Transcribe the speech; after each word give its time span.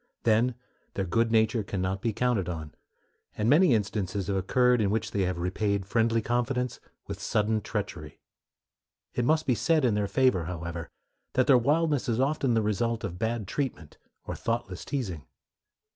Then 0.23 0.55
their 0.95 1.05
good 1.05 1.31
nature 1.31 1.61
can 1.61 1.79
not 1.79 2.01
be 2.01 2.11
counted 2.11 2.49
on; 2.49 2.73
and 3.37 3.47
many 3.47 3.75
instances 3.75 4.25
have 4.25 4.35
occurred 4.35 4.81
in 4.81 4.89
which 4.89 5.11
they 5.11 5.21
have 5.27 5.37
repaid 5.37 5.85
friendly 5.85 6.23
confidence 6.23 6.79
with 7.05 7.21
sudden 7.21 7.61
treachery. 7.61 8.19
It 9.13 9.25
must 9.25 9.45
be 9.45 9.53
said 9.53 9.85
in 9.85 9.93
their 9.93 10.07
favor, 10.07 10.45
however, 10.45 10.89
that 11.33 11.45
their 11.45 11.55
wildness 11.59 12.09
is 12.09 12.19
often 12.19 12.55
the 12.55 12.63
result 12.63 13.03
of 13.03 13.19
bad 13.19 13.47
treatment 13.47 13.99
or 14.25 14.33
thoughtless 14.35 14.83
teasing. 14.85 15.27